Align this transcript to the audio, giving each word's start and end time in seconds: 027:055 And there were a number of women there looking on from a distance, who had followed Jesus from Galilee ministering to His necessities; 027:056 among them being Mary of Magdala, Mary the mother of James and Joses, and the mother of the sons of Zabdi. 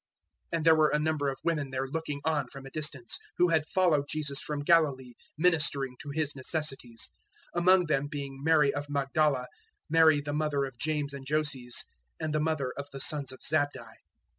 027:055 0.51 0.57
And 0.57 0.65
there 0.65 0.75
were 0.77 0.89
a 0.89 0.97
number 0.99 1.29
of 1.29 1.37
women 1.43 1.69
there 1.69 1.87
looking 1.87 2.21
on 2.25 2.47
from 2.47 2.65
a 2.65 2.71
distance, 2.71 3.19
who 3.37 3.49
had 3.49 3.67
followed 3.67 4.07
Jesus 4.09 4.39
from 4.39 4.63
Galilee 4.63 5.13
ministering 5.37 5.95
to 6.01 6.09
His 6.09 6.35
necessities; 6.35 7.11
027:056 7.53 7.61
among 7.61 7.85
them 7.85 8.07
being 8.07 8.43
Mary 8.43 8.73
of 8.73 8.89
Magdala, 8.89 9.45
Mary 9.91 10.19
the 10.19 10.33
mother 10.33 10.65
of 10.65 10.79
James 10.79 11.13
and 11.13 11.27
Joses, 11.27 11.85
and 12.19 12.33
the 12.33 12.39
mother 12.39 12.73
of 12.75 12.87
the 12.91 12.99
sons 12.99 13.31
of 13.31 13.43
Zabdi. 13.43 13.99